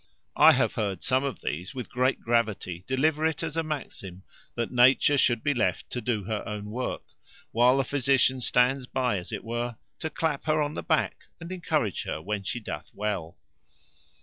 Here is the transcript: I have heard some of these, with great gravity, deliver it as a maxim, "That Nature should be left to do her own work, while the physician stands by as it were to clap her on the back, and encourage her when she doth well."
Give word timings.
I 0.39 0.53
have 0.53 0.73
heard 0.73 1.03
some 1.03 1.23
of 1.23 1.41
these, 1.41 1.75
with 1.75 1.91
great 1.91 2.21
gravity, 2.21 2.83
deliver 2.87 3.23
it 3.23 3.43
as 3.43 3.55
a 3.55 3.61
maxim, 3.61 4.23
"That 4.55 4.71
Nature 4.71 5.15
should 5.15 5.43
be 5.43 5.53
left 5.53 5.91
to 5.91 6.01
do 6.01 6.23
her 6.23 6.41
own 6.49 6.71
work, 6.71 7.03
while 7.51 7.77
the 7.77 7.83
physician 7.83 8.41
stands 8.41 8.87
by 8.87 9.17
as 9.17 9.31
it 9.31 9.43
were 9.43 9.75
to 9.99 10.09
clap 10.09 10.45
her 10.45 10.59
on 10.59 10.73
the 10.73 10.81
back, 10.81 11.25
and 11.39 11.51
encourage 11.51 12.01
her 12.05 12.19
when 12.19 12.41
she 12.41 12.59
doth 12.59 12.89
well." 12.95 13.37